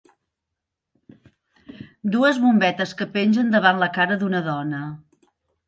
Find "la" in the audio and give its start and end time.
3.85-3.93